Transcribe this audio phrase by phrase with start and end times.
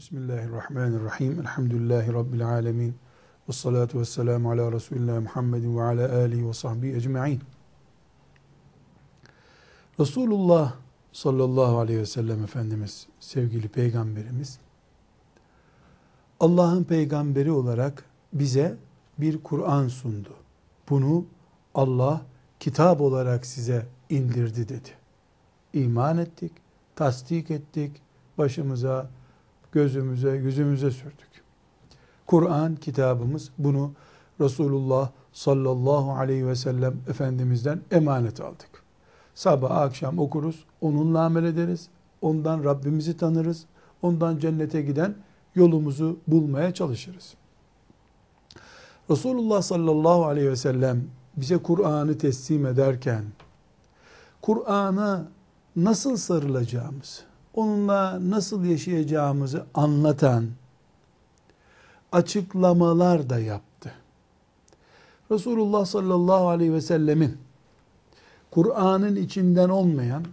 [0.00, 1.40] Bismillahirrahmanirrahim.
[1.40, 2.94] Elhamdülillahi Rabbil alemin.
[3.48, 7.40] Ve salatu ve selamu ala Resulullah Muhammedin ve ala alihi ve sahbihi ecma'in.
[10.00, 10.74] Resulullah
[11.12, 14.58] sallallahu aleyhi ve sellem Efendimiz, sevgili peygamberimiz,
[16.40, 18.76] Allah'ın peygamberi olarak bize
[19.18, 20.34] bir Kur'an sundu.
[20.90, 21.26] Bunu
[21.74, 22.22] Allah
[22.60, 24.90] kitap olarak size indirdi dedi.
[25.72, 26.52] İman ettik,
[26.96, 28.02] tasdik ettik,
[28.38, 29.10] başımıza,
[29.72, 31.42] gözümüze, yüzümüze sürdük.
[32.26, 33.92] Kur'an kitabımız bunu
[34.40, 38.82] Resulullah sallallahu aleyhi ve sellem Efendimiz'den emanet aldık.
[39.34, 41.88] Sabah akşam okuruz, onunla amel ederiz,
[42.22, 43.64] ondan Rabbimizi tanırız,
[44.02, 45.14] ondan cennete giden
[45.54, 47.34] yolumuzu bulmaya çalışırız.
[49.10, 51.04] Resulullah sallallahu aleyhi ve sellem
[51.36, 53.24] bize Kur'an'ı teslim ederken,
[54.42, 55.28] Kur'an'a
[55.76, 57.22] nasıl sarılacağımızı,
[57.54, 60.46] onunla nasıl yaşayacağımızı anlatan
[62.12, 63.92] açıklamalar da yaptı.
[65.30, 67.38] Resulullah sallallahu aleyhi ve sellemin
[68.50, 70.24] Kur'an'ın içinden olmayan,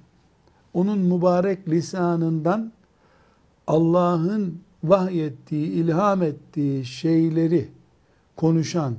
[0.74, 2.72] onun mübarek lisanından
[3.68, 7.70] Allah'ın vahyettiği, ilham ettiği şeyleri
[8.36, 8.96] konuşan,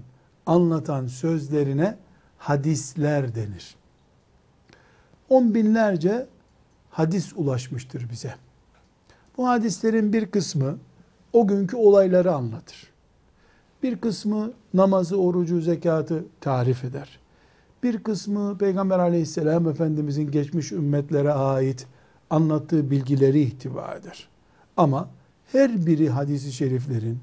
[0.46, 1.96] anlatan sözlerine
[2.39, 3.77] hadisler denir.
[5.28, 6.27] On binlerce
[6.98, 8.34] hadis ulaşmıştır bize.
[9.36, 10.78] Bu hadislerin bir kısmı
[11.32, 12.90] o günkü olayları anlatır.
[13.82, 17.18] Bir kısmı namazı, orucu, zekatı tarif eder.
[17.82, 21.86] Bir kısmı Peygamber aleyhisselam Efendimizin geçmiş ümmetlere ait
[22.30, 24.28] anlattığı bilgileri ihtiva eder.
[24.77, 25.08] Ama
[25.52, 27.18] her biri hadisi şeriflerin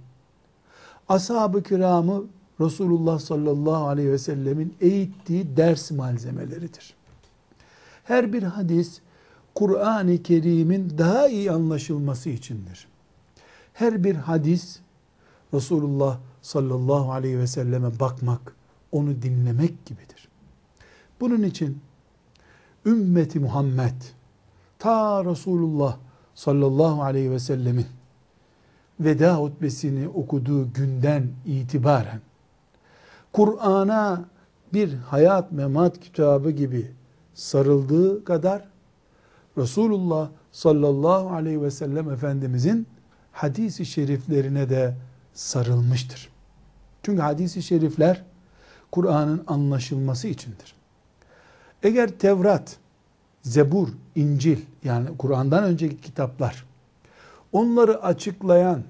[1.10, 2.24] ashab-ı kiramı
[2.62, 6.94] Resulullah sallallahu aleyhi ve sellemin eğittiği ders malzemeleridir.
[8.04, 9.02] Her bir hadis
[9.56, 12.88] Kur'an-ı Kerim'in daha iyi anlaşılması içindir.
[13.74, 14.80] Her bir hadis
[15.54, 18.56] Resulullah sallallahu aleyhi ve selleme bakmak,
[18.92, 20.28] onu dinlemek gibidir.
[21.20, 21.82] Bunun için
[22.86, 24.02] ümmeti Muhammed
[24.80, 25.98] ta Resulullah
[26.36, 27.86] sallallahu aleyhi ve sellemin
[29.00, 32.22] veda hutbesini okuduğu günden itibaren
[33.34, 34.26] Kur'an'a
[34.74, 36.92] bir hayat memat kitabı gibi
[37.34, 38.75] sarıldığı kadar
[39.58, 42.88] Resulullah sallallahu aleyhi ve sellem Efendimizin
[43.32, 44.96] hadisi şeriflerine de
[45.34, 46.30] sarılmıştır.
[47.04, 48.24] Çünkü hadisi şerifler
[48.92, 50.76] Kur'an'ın anlaşılması içindir.
[51.84, 52.78] Eğer Tevrat,
[53.42, 56.66] Zebur, İncil yani Kur'an'dan önceki kitaplar
[57.52, 58.84] onları açıklayan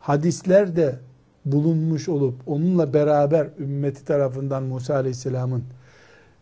[0.00, 0.98] hadisler de
[1.44, 5.64] bulunmuş olup onunla beraber ümmeti tarafından Musa Aleyhisselam'ın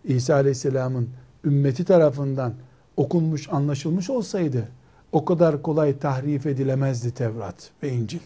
[0.04, 1.08] İsa Aleyhisselam'ın
[1.44, 2.54] ümmeti tarafından
[2.98, 4.68] okunmuş, anlaşılmış olsaydı
[5.12, 8.20] o kadar kolay tahrif edilemezdi Tevrat ve İncil.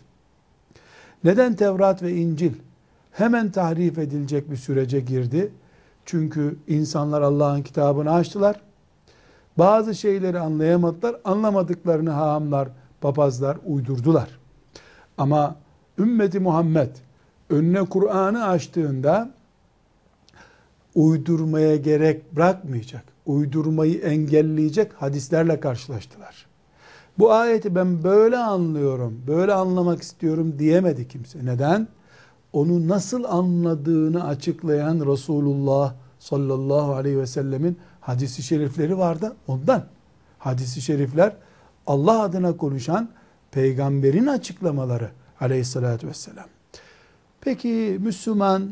[1.24, 2.52] Neden Tevrat ve İncil
[3.10, 5.52] hemen tahrif edilecek bir sürece girdi?
[6.04, 8.60] Çünkü insanlar Allah'ın kitabını açtılar.
[9.58, 11.16] Bazı şeyleri anlayamadılar.
[11.24, 12.68] Anlamadıklarını hahamlar,
[13.00, 14.38] papazlar uydurdular.
[15.18, 15.56] Ama
[15.98, 16.90] ümmeti Muhammed
[17.50, 19.30] önüne Kur'an'ı açtığında
[20.94, 26.46] uydurmaya gerek bırakmayacak, uydurmayı engelleyecek hadislerle karşılaştılar.
[27.18, 31.46] Bu ayeti ben böyle anlıyorum, böyle anlamak istiyorum diyemedi kimse.
[31.46, 31.88] Neden?
[32.52, 39.84] Onu nasıl anladığını açıklayan Resulullah sallallahu aleyhi ve sellemin hadisi şerifleri vardı ondan.
[40.38, 41.36] Hadisi şerifler
[41.86, 43.08] Allah adına konuşan
[43.50, 45.10] peygamberin açıklamaları
[45.40, 46.46] aleyhissalatü vesselam.
[47.40, 48.70] Peki Müslüman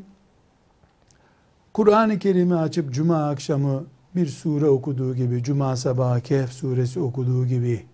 [1.73, 3.85] Kur'an-ı Kerim'i açıp cuma akşamı
[4.17, 7.87] bir sure okuduğu gibi, cuma sabahı Kehf suresi okuduğu gibi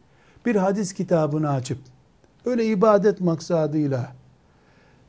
[0.46, 1.78] bir hadis kitabını açıp
[2.44, 4.12] öyle ibadet maksadıyla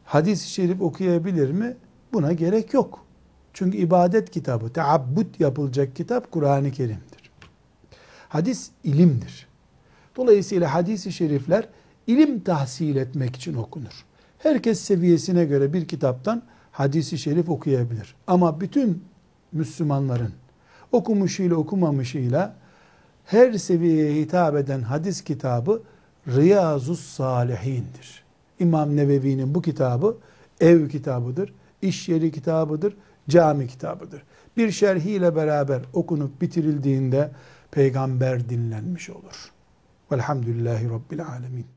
[0.06, 1.76] hadis-i şerif okuyabilir mi?
[2.14, 3.06] Buna gerek yok.
[3.54, 7.32] Çünkü ibadet kitabı, teabbut yapılacak kitap Kur'an-ı Kerim'dir.
[8.30, 9.48] Hadis ilimdir.
[10.16, 11.68] Dolayısıyla hadis-i şerifler
[12.08, 14.06] ilim tahsil etmek için okunur.
[14.38, 16.44] Herkes seviyesine göre bir kitaptan
[16.78, 18.16] hadisi şerif okuyabilir.
[18.28, 19.04] Ama bütün
[19.52, 20.34] Müslümanların
[20.92, 22.56] okumuşuyla okumamışıyla
[23.26, 25.82] her seviyeye hitap eden hadis kitabı
[26.28, 28.24] Riyazus Salihin'dir.
[28.60, 30.18] İmam Nevevi'nin bu kitabı
[30.60, 32.98] ev kitabıdır, iş yeri kitabıdır,
[33.30, 34.24] cami kitabıdır.
[34.58, 37.32] Bir şerhiyle beraber okunup bitirildiğinde
[37.72, 39.52] peygamber dinlenmiş olur.
[40.12, 41.77] Velhamdülillahi Rabbil Alemin.